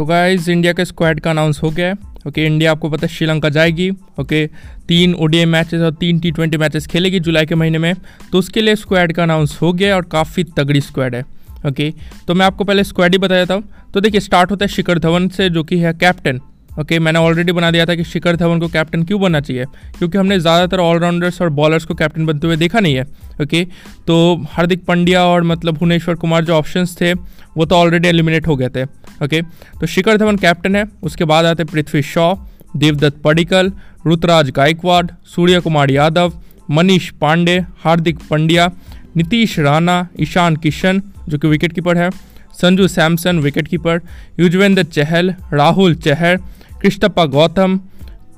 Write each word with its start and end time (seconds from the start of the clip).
तो 0.00 0.04
guys 0.06 0.50
India 0.50 0.72
का 0.72 0.84
squad 0.84 1.18
का 1.20 1.30
अनाउंस 1.30 1.58
हो 1.62 1.70
गया 1.70 1.86
है। 1.88 1.94
ओके 2.28 2.44
इंडिया 2.46 2.70
आपको 2.70 2.88
पता 2.90 3.06
है 3.06 3.12
श्रीलंका 3.14 3.48
जाएगी। 3.48 3.88
ओके 4.20 4.46
तीन 4.88 5.14
ओडीए 5.14 5.46
मैचेस 5.46 5.80
और 5.80 5.90
तीन 5.94 6.20
टी 6.20 6.30
ट्वेंटी 6.30 6.56
मैचेस 6.56 6.86
खेलेगी 6.86 7.20
जुलाई 7.20 7.46
के 7.46 7.54
महीने 7.54 7.78
में। 7.78 7.94
तो 8.32 8.38
उसके 8.38 8.60
लिए 8.60 8.76
स्क्वाड 8.76 9.12
का 9.12 9.22
अनाउंस 9.22 9.58
हो 9.62 9.72
गया 9.72 9.96
और 9.96 10.04
काफ़ी 10.12 10.44
तगड़ी 10.56 10.80
स्क्वाड 10.80 11.14
है। 11.14 11.22
ओके 11.68 11.92
तो 12.26 12.34
मैं 12.34 12.46
आपको 12.46 12.64
पहले 12.64 12.84
स्क्वाड 12.84 13.12
ही 13.12 13.18
बताया 13.18 13.46
था 13.46 13.60
तो 13.94 14.00
देखिए 14.00 14.20
स्टार्ट 14.20 14.50
होता 14.50 14.64
है 14.64 14.68
शिखर 14.68 14.98
धवन 14.98 15.28
से, 15.28 15.50
जो 15.50 15.64
कि 15.64 15.78
है 15.78 15.92
कैप्टन 15.94 16.40
ओके 16.80 16.98
मैंने 16.98 17.18
ऑलरेडी 17.18 17.52
बना 17.52 17.70
दिया 17.70 17.84
था 17.86 17.94
कि 17.94 18.04
शिखर 18.04 18.36
धवन 18.36 18.60
को 18.60 18.68
कैप्टन 18.68 19.02
क्यों 19.04 19.20
बनना 19.20 19.40
चाहिए? 19.40 19.64
क्योंकि 19.98 20.18
हमने 20.18 20.38
ज़्यादातर 20.40 20.80
ऑलराउंडर्स 20.80 21.40
और 21.42 21.48
बॉलर्स 21.50 21.84
को 21.84 21.94
कैप्टन 21.94 22.26
बनते 22.26 22.46
हुए 22.46 22.56
देखा 22.56 22.80
नहीं 22.80 22.94
है 22.94 23.04
ओके 23.42 23.64
तो 24.06 24.16
हार्दिक 24.52 24.84
पांड्या 24.84 25.24
और 25.24 25.42
मतलब 25.42 25.78
भुवनेश्वर 25.78 26.14
कुमार 26.14 26.44
जो 26.44 26.54
ऑप्शंस 26.54 26.96
थे, 27.00 27.12
वो 27.12 27.64
तो 27.66 27.74
ऑलरेडी 27.76 28.08
एलिमिनेट 28.08 28.46
हो 28.46 28.56
गए 28.56 28.68
थे 28.68 28.84
ओके 29.24 29.42
तो 29.80 29.86
शिखर 29.86 30.16
धवन 30.16 30.36
कैप्टन 30.36 30.76
है, 30.76 30.84
उसके 31.02 31.24
बाद 31.24 31.44
आते 31.46 31.64
पृथ्वी 31.64 32.02
शॉ, 32.02 32.34
देवदत्त 32.76 33.20
पडिकल 33.24 33.72
रुतराज 34.06 34.50
गायकवाड़, 34.50 35.06
सूर्य 35.26 35.60
कुमार 35.60 35.90
यादव, 35.90 36.32
मनीष 36.70 37.10
पांडे, 37.20 37.58
हार्दिक 37.84 38.18
पंड्या, 38.30 38.70
नीतीश 39.16 39.58
राणा, 39.58 40.06
ईशान 40.20 40.56
किशन, 40.56 41.02
जो 41.28 41.38
कि 41.38 41.48
विकेट 41.48 41.72
कीपर 41.72 41.98
है, 41.98 42.10
संजू 42.54 42.86
सैमसन 42.88 43.38
विकेट 43.40 43.68
कीपर 43.68 44.00
युजवेंद्र 44.40 44.82
चहल, 44.84 45.34
राहुल 45.52 45.94
चहर 45.96 46.38
कृष्णप्पा 46.82 47.24
गौतम, 47.26 47.76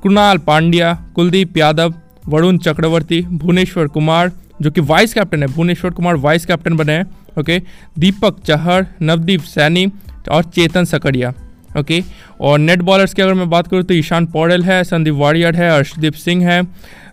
कृणाल 0.02 0.38
पांड्या, 0.38 0.92
कुलदीप 1.14 1.56
यादव, 1.59 1.95
वरुण 2.28 2.59
चक्रवर्ती, 2.59 3.20
भुवनेश्वर 3.23 3.87
कुमार, 3.88 4.33
जो 4.62 4.70
कि 4.70 4.80
वाइस 4.83 5.14
कैप्टन 5.14 5.42
है, 5.42 5.48
भुवनेश्वर 5.48 5.91
कुमार 5.91 6.16
वाइस 6.16 6.47
कैप्टन 6.47 6.77
बने 6.77 6.92
हैं 6.92 7.06
ओके 7.41 7.59
दीपक 7.98 8.41
चहर, 8.47 8.86
नवदीप 9.03 9.41
सैनी 9.42 9.86
और 10.31 10.44
चेतन 10.44 10.84
सकड़िया 10.84 11.33
ओके 11.78 12.03
और 12.41 12.58
नेट 12.58 12.83
बॉलर्स 12.83 13.14
की 13.14 13.22
अगर 13.22 13.34
मैं 13.34 13.48
बात 13.50 13.69
करूँ 13.69 13.83
तो 13.83 13.94
ईशान 13.94 14.27
पौडेल 14.27 14.64
है, 14.64 14.83
संदीप 14.84 15.14
वारियर 15.14 15.56
है, 15.56 15.70
अर्शदीप 15.70 16.14
सिंह 16.14 16.47
है 16.48 16.62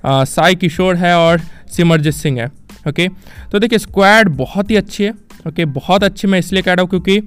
साई 0.06 0.56
किशोर 0.56 0.96
है 0.96 1.16
और 1.18 1.42
सिमरजीत 1.76 2.14
सिंह 2.14 2.40
है 2.42 2.52
ओके 2.88 3.08
तो 3.52 3.60
देखिए 3.60 3.80
स्क्वाड 3.80 4.30
बहुत 4.38 4.72
ही 4.72 4.76
अच्छी 4.76 5.04
है 5.04 5.14
ओके 5.48 5.66
बहुत 5.78 6.04
अच्छी 6.04 6.28
मैं 6.28 6.40
इसलिए 6.40 6.62
कह 6.62 6.74
रहा 6.74 6.82
हूँ 6.82 6.90
क्योंकि 6.90 7.22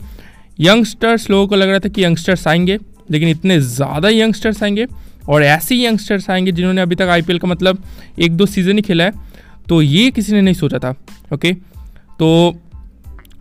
यंगस्टर्स 0.60 1.28
लोगों 1.30 1.46
को 1.48 1.56
लग 1.56 1.68
रहा 1.68 1.78
था 1.78 1.88
कि 1.88 2.04
यंगस्टर्स 2.04 2.46
आएँगे 2.48 2.78
लेकिन 3.12 3.28
इतने 3.28 3.60
ज़्यादा 3.60 4.08
यंगस्टर्स 4.08 4.62
आएँगे 4.62 4.86
और 5.28 5.42
ऐसे 5.44 5.76
यंगस्टर्स 5.76 6.28
आएँगे 6.30 6.52
जिन्होंने 6.52 6.80
अभी 6.80 6.94
तक 6.94 7.08
आईपीएल 7.10 7.38
का 7.38 7.48
मतलब 7.48 7.82
एक 8.18 8.36
दो 8.36 8.46
सीज़न 8.46 8.76
ही 8.76 8.82
खेला 8.82 9.04
है। 9.04 9.30
तो 9.68 9.80
ये 9.82 10.10
किसी 10.10 10.32
ने 10.32 10.40
नहीं 10.40 10.54
सोचा 10.54 10.78
था, 10.78 10.94
ओके? 11.32 11.52
तो 11.52 12.54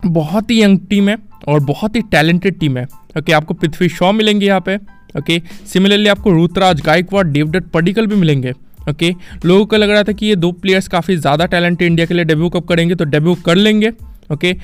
बहुत 0.06 0.50
ही 0.50 0.62
यंग 0.62 0.78
टीम 0.90 1.08
है 1.08 1.16
और 1.48 1.60
बहुत 1.62 1.96
ही 1.96 2.00
टैलेंटेड 2.02 2.58
टीम 2.58 2.76
है, 2.78 2.84
ओके? 3.18 3.32
आपको 3.32 3.54
पृथ्वी 3.54 3.88
शॉ 3.88 4.12
मिलेंगे 4.12 4.46
यहाँ 4.46 4.60
पे, 4.60 4.76
ओके? 5.18 5.40
सिमिलरली 5.66 6.08
आपको 6.08 6.30
रुतराज 6.30 6.80
गायकवाड़ 6.80 7.26
डेवडट 7.26 7.64
पडिकल 7.64 8.06
भी 8.06 8.16
मिलेंगे, 8.16 8.52
ओके? 8.90 9.12
लोगों 9.44 9.66
को 9.66 9.76
लग 9.76 9.90
रहा 9.90 10.02
था 10.02 10.12
कि 10.12 10.26
ये 10.26 10.36
दो 10.36 10.52
प्लेयर्स 10.52 10.88
काफ़ी 10.88 11.16
ज़्यादा 11.16 11.46
टैलेंटेड 11.46 11.86
इंडिया 11.86 12.06
के 12.06 12.14
लिए 12.14 12.24
डेब्यू 12.24 12.48
कब 12.48 12.64
करेंगे 12.64 12.94
तो 12.94 13.04
डेब्यू 13.06 13.34
कर 13.46 13.56
लेंगे। 13.56 13.90
ओके? 14.32 14.54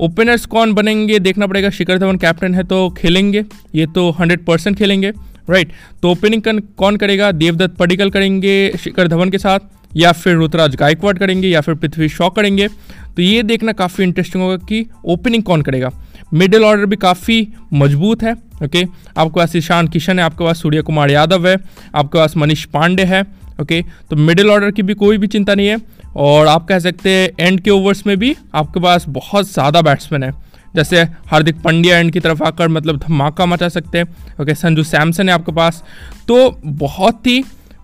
ओपनर्स 0.00 0.46
कौन 0.46 0.72
बनेंगे? 0.74 1.18
देखना 1.18 1.46
पड़ेगा। 1.46 1.70
शिखर 1.70 1.98
धवन 1.98 2.16
कैप्टन 2.16 2.54
है 2.54 2.64
तो 2.64 2.88
खेलेंगे। 2.98 3.44
ये 3.74 3.86
तो 3.86 4.10
हंड्रेड 4.10 4.44
परसेंट 4.44 4.76
खेलेंगे। 4.78 5.12
राइट 5.50 5.72
तो 6.02 6.10
ओपनिंग 6.10 6.42
कौन 6.76 6.96
करेगा? 6.96 7.30
देवदत्त 7.32 7.76
पडिकल 7.76 8.10
करेंगे 8.10 8.72
शिखर 8.78 9.08
धवन 9.08 9.30
के 9.30 9.38
साथ, 9.38 9.58
या 9.96 10.12
फिर 10.12 10.34
रुतराज 10.34 10.74
गायकवाड़ 10.76 11.16
करेंगे, 11.18 11.48
या 11.48 11.60
फिर 11.60 11.74
पृथ्वी 11.74 12.08
शॉ 12.08 12.28
करेंगे। 12.30 12.68
तो 12.68 13.22
ये 13.22 13.42
देखना 13.42 13.72
काफ़ी 13.72 14.04
इंटरेस्टिंग 14.04 14.42
होगा 14.44 14.56
कि 14.58 14.84
ओपनिंग 15.04 15.42
कौन 15.42 15.62
करेगा। 15.62 15.90
मिडिल 16.34 16.64
ऑर्डर 16.64 16.86
भी 16.86 16.96
काफ़ी 16.96 17.46
मज़बूत 17.72 18.22
है। 18.22 18.32
ओके? 18.64 18.82
आपके 19.18 19.34
पास 19.36 19.56
ईशान 19.56 19.88
किशन 19.88 20.18
है, 20.18 20.24
आपके 20.24 20.44
पास 20.44 20.60
सूर्य 20.62 20.82
कुमार 20.82 21.10
यादव 21.10 21.48
है, 21.48 21.56
आपके 21.94 22.18
पास 22.18 22.36
मनीष 22.36 22.64
पांडे 22.64 23.04
है। 23.04 23.22
ओके? 23.60 23.80
तो 24.10 24.16
मिडिल 24.16 24.50
ऑर्डर 24.50 24.70
की 24.70 24.82
भी 24.82 24.94
कोई 24.94 25.18
भी 25.18 25.26
चिंता 25.26 25.54
नहीं 25.54 25.68
है। 25.68 25.76
और 26.16 26.46
आप 26.46 26.66
कह 26.68 26.78
सकते 26.78 27.10
हैं 27.10 27.30
एंड 27.38 27.60
के 27.60 27.70
ओवर्स 27.70 28.06
में 28.06 28.16
भी 28.18 28.34
आपके 28.54 28.80
पास 28.80 29.04
बहुत 29.08 29.52
ज़्यादा 29.52 29.82
बैट्समैन 29.82 30.22
है। 30.22 30.32
जैसे 30.74 31.02
हार्दिक 31.26 31.60
पांड्या 31.62 31.98
एंड 31.98 32.12
की 32.12 32.20
तरफ़ 32.20 32.42
आकर 32.44 32.68
मतलब 32.68 32.98
धमाका 32.98 33.46
मचा 33.46 33.68
सकते 33.68 33.98
हैं। 33.98 34.06
ओके 34.40 34.54
संजू 34.54 34.82
सैमसन 34.84 35.28
है 35.28 35.34
आपके 35.34 35.52
पास। 35.52 35.82
तो 36.28 36.50
बहुत 36.64 37.26
ही 37.26 37.42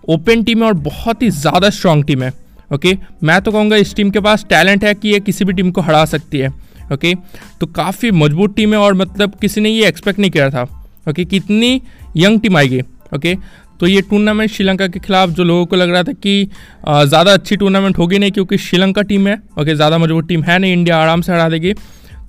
ओपन 0.09 0.43
टीम 0.43 0.61
है 0.61 0.67
और 0.67 0.73
बहुत 0.81 1.21
ही 1.21 1.29
ज़्यादा 1.31 1.69
स्ट्रॉन्ग 1.69 2.05
टीम 2.05 2.23
है। 2.23 2.31
ओके 2.71 2.97
मैं 3.23 3.41
तो 3.41 3.51
कहूँगा 3.51 3.75
इस 3.75 3.95
टीम 3.95 4.09
के 4.09 4.19
पास 4.19 4.45
टैलेंट 4.49 4.83
है 4.83 4.93
कि 4.93 5.09
ये 5.09 5.19
किसी 5.21 5.45
भी 5.45 5.53
टीम 5.53 5.71
को 5.71 5.81
हरा 5.81 6.05
सकती 6.07 6.39
है। 6.39 6.49
ओके 6.93 7.13
तो 7.59 7.67
काफ़ी 7.67 8.11
मज़बूत 8.13 8.55
टीम 8.55 8.73
है 8.73 8.79
और 8.79 8.93
मतलब 8.93 9.35
किसी 9.41 9.61
ने 9.61 9.69
ये 9.69 9.87
एक्सपेक्ट 9.87 10.19
नहीं 10.19 10.31
किया 10.31 10.49
था। 10.49 10.63
ओके 11.09 11.25
कितनी 11.25 11.81
यंग 12.17 12.39
टीम 12.41 12.57
आएगी। 12.57 12.81
ओके 13.15 13.35
तो 13.79 13.87
ये 13.87 14.01
टूर्नामेंट 14.01 14.51
श्रीलंका 14.51 14.87
के 14.87 14.99
खिलाफ 14.99 15.29
जो 15.29 15.43
लोगों 15.43 15.65
को 15.65 15.75
लग 15.75 15.89
रहा 15.89 16.03
था 16.03 16.11
कि 16.13 16.47
ज़्यादा 16.85 17.33
अच्छी 17.33 17.55
टूर्नामेंट 17.55 17.97
होगी 17.97 18.19
नहीं 18.19 18.31
क्योंकि 18.31 18.57
श्रीलंका 18.59 19.01
टीम 19.03 19.27
है, 19.27 19.35
ओके, 19.59 19.75
ज़्यादा 19.75 19.97
मज़बूत 19.97 20.27
टीम 20.27 20.43
है 20.43 20.57
नहीं, 20.59 20.73
इंडिया 20.73 20.97
आराम 20.97 21.21
से 21.21 21.31
हरा 21.31 21.49
देगी। 21.49 21.73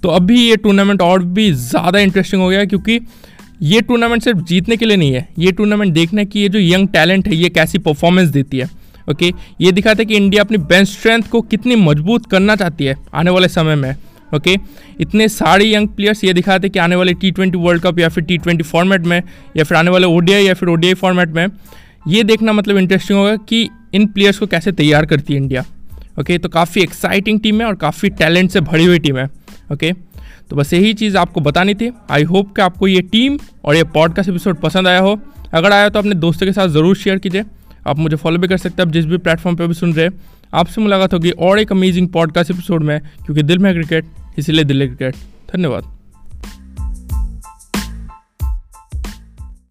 तो 0.03 0.09
अभी 0.11 0.41
ये 0.41 0.57
टूर्नामेंट 0.59 1.03
और 1.03 1.23
भी 1.25 1.51
ज़्यादा 1.53 1.99
इंटरेस्टिंग 2.01 2.43
हो 2.43 2.49
गया 2.49 2.65
क्योंकि 2.65 3.01
ये 3.63 3.81
टूर्नामेंट 3.83 4.23
सिर्फ़ 4.23 4.39
जीतने 4.41 4.77
के 4.77 4.87
लिए 4.87 4.97
नहीं 4.97 5.13
है, 5.13 5.29
ये 5.39 5.53
टूर्नामेंट 5.53 5.93
देखने 5.95 6.25
की 6.25 6.41
ये 6.41 6.49
जो 6.49 6.59
यंग 6.59 6.89
टैलेंट 6.89 7.29
है, 7.29 7.37
ये 7.37 7.49
कैसी 7.51 7.79
परफॉर्मेंस 7.81 8.29
देती 8.31 8.59
है, 8.59 8.69
ओके, 9.09 9.33
ये 9.61 9.73
दिखाता 9.73 10.01
है 10.01 10.05
कि 10.05 10.17
इंडिया 10.17 10.43
अपनी 10.43 10.59
बेंच 10.59 10.89
स्ट्रेंथ 10.89 11.23
को 11.31 11.41
कितनी 11.43 11.77
मज़बूत 11.79 12.27
करना 12.31 12.57
चाहती 12.57 12.85
है 12.85 12.97
आने 13.15 13.31
वाले 13.31 13.49
समय 13.49 13.75
में। 13.77 13.95
ओके? 14.35 14.57
इतने 15.01 15.29
सारे 15.29 15.65
यंग 15.67 15.89
प्लेयर्स 15.89 16.25
ये 16.25 16.33
दिखाते 16.33 16.69
कि 16.69 16.79
आने 16.79 16.97
वाले 16.97 17.15
टी 17.15 17.31
ट्वेंटी 17.31 17.59
वर्ल्ड 17.59 17.83
कप 17.83 17.99
या 17.99 18.09
फिर 18.09 18.25
टी 18.25 18.39
ट्वेंटी 18.39 18.65
फॉर्मेट 18.65 19.01
में, 19.03 19.23
या 19.57 19.65
फिर 19.65 19.79
आने 19.79 19.91
वाले 19.91 20.07
ओडीआई 20.07 20.45
या 20.45 20.55
फिर 20.55 20.69
ओडीआई 20.69 20.95
फॉर्मेट 20.95 21.29
में, 21.29 21.47
ये 22.09 22.23
देखना 22.25 22.53
मतलब 22.53 22.77
इंटरेस्टिंग 22.77 23.19
होगा 23.19 23.37
कि 23.39 23.69
इन 23.95 24.07
प्लेयर्स 24.07 24.39
को 24.39 24.47
कैसे 24.47 24.73
तैयार 24.73 25.07
करती 25.07 25.33
है 25.33 25.41
इंडिया 25.41 25.65
ओके? 26.21 26.39
तो 26.39 26.49
काफ़ी 26.49 26.83
एक्साइटिंग 26.83 27.41
टीम 27.41 27.61
है 27.61 27.67
और 27.67 27.75
काफ़ी 27.77 28.09
टैलेंट 28.11 28.51
से 28.51 28.61
भरी 28.63 28.85
हुई 28.85 28.99
टीम 28.99 29.19
है। 29.19 29.29
ओके? 29.73 29.93
तो 30.51 30.57
बस 30.57 30.73
यही 30.73 30.93
चीज़ 30.95 31.17
आपको 31.17 31.41
बतानी 31.41 31.75
थी। 31.75 31.91
आई 32.11 32.23
होप 32.25 32.55
कि 32.57 32.63
आपको 32.63 32.89
ये 32.89 33.01
टीम 33.03 33.39
और 33.65 33.77
ये 33.77 33.85
पॉडकास्ट 33.95 34.31
एपिसोड 34.31 34.61
पसंद 34.61 34.89
आया 34.89 35.01
हो। 35.01 35.19
अगर 35.55 35.73
आया 35.73 35.89
तो 35.89 35.99
अपने 35.99 36.15
दोस्तों 36.17 36.47
के 36.47 36.53
साथ 36.53 36.69
ज़रूर 36.69 36.97
शेयर 36.97 37.19
कीजिए। 37.19 37.45
आप 37.87 37.99
मुझे 37.99 38.17
फॉलो 38.17 38.39
भी 38.39 38.49
कर 38.49 38.57
सकते 38.57 38.83
हैं। 38.83 38.89
आप 38.89 38.93
जिस 38.93 39.05
भी 39.05 39.17
प्लेटफॉर्म 39.19 39.57
पर 39.57 39.67
भी 39.67 39.75
सुन 39.75 39.93
रहे 39.95 40.07
हैं 40.07 40.13
आपसे 40.55 40.81
मुलाकात 40.81 41.15
होगी 41.15 41.31
और 41.31 41.59
एक 41.59 41.73
अमेजिंग 41.73 42.09
पॉडकास्ट 42.09 42.51
एपिसोड 42.51 42.83
में, 42.83 43.01
क्योंकि 43.01 43.43
दिल 43.43 43.59
में 43.59 43.73
क्रिकेट 43.75 44.05
इसीलिए 44.39 44.65
दिल्ली 44.65 44.87
क्रिकेट 44.87 45.15
धन्यवाद। 45.55 45.96